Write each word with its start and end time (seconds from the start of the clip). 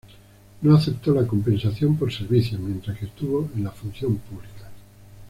No 0.63 0.75
aceptó 0.77 1.13
la 1.13 1.27
compensación 1.27 1.95
por 1.95 2.11
servicios, 2.11 2.59
mientras 2.59 2.97
que 2.97 3.05
estuvo 3.05 3.51
en 3.55 3.63
la 3.65 3.69
función 3.69 4.17
pública. 4.17 4.67